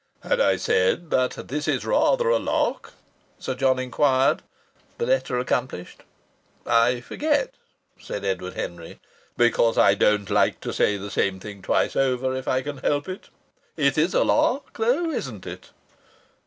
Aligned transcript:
"Had 0.21 0.39
I 0.41 0.55
said 0.55 1.11
that 1.11 1.35
this 1.47 1.67
is 1.67 1.85
rather 1.85 2.27
a 2.29 2.39
lark?" 2.39 2.93
Sir 3.37 3.53
John 3.53 3.77
inquired, 3.77 4.41
the 4.97 5.05
letter 5.05 5.37
accomplished. 5.37 6.01
"I 6.65 7.01
forget," 7.01 7.53
said 7.99 8.25
Edward 8.25 8.55
Henry. 8.55 8.99
"Because 9.37 9.77
I 9.77 9.93
don't 9.93 10.31
like 10.31 10.59
to 10.61 10.73
say 10.73 10.97
the 10.97 11.11
same 11.11 11.39
thing 11.39 11.61
twice 11.61 11.95
over 11.95 12.35
if 12.35 12.47
I 12.47 12.63
can 12.63 12.79
help 12.79 13.07
it. 13.07 13.29
It 13.77 13.95
is 13.95 14.15
a 14.15 14.23
lark 14.23 14.75
though, 14.79 15.11
isn't 15.11 15.45
it?" 15.45 15.69